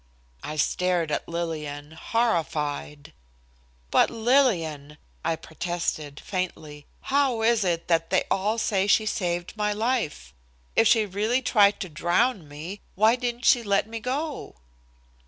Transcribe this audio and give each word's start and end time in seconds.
I 0.41 0.55
stared 0.55 1.11
at 1.11 1.27
Lillian, 1.29 1.91
horrified. 1.91 3.13
"But 3.91 4.09
Lillian," 4.09 4.97
I 5.23 5.35
protested, 5.35 6.19
faintly, 6.19 6.87
"how 7.01 7.43
is 7.43 7.63
it 7.63 7.87
that 7.87 8.09
they 8.09 8.23
all 8.31 8.57
say 8.57 8.87
she 8.87 9.05
saved 9.05 9.55
my 9.55 9.73
life? 9.73 10.33
If 10.75 10.87
she 10.87 11.05
really 11.05 11.43
tried 11.43 11.79
to 11.81 11.87
drown 11.89 12.47
me 12.47 12.81
why 12.95 13.15
didn't 13.15 13.45
she 13.45 13.61
let 13.61 13.87
me 13.87 13.99
go?" 13.99 14.55